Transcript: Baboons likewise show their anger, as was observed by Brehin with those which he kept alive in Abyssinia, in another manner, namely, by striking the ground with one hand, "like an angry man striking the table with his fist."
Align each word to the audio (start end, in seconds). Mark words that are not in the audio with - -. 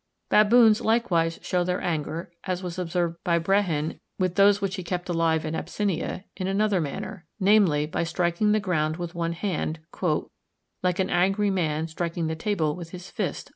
Baboons 0.31 0.81
likewise 0.81 1.37
show 1.43 1.63
their 1.63 1.79
anger, 1.79 2.31
as 2.45 2.63
was 2.63 2.79
observed 2.79 3.17
by 3.23 3.37
Brehin 3.37 3.99
with 4.17 4.33
those 4.33 4.59
which 4.59 4.73
he 4.73 4.83
kept 4.83 5.09
alive 5.09 5.45
in 5.45 5.53
Abyssinia, 5.53 6.25
in 6.35 6.47
another 6.47 6.81
manner, 6.81 7.27
namely, 7.39 7.85
by 7.85 8.03
striking 8.03 8.51
the 8.51 8.59
ground 8.59 8.97
with 8.97 9.13
one 9.13 9.33
hand, 9.33 9.77
"like 10.81 10.97
an 10.97 11.11
angry 11.11 11.51
man 11.51 11.87
striking 11.87 12.25
the 12.25 12.35
table 12.35 12.75
with 12.75 12.89
his 12.89 13.11
fist." 13.11 13.49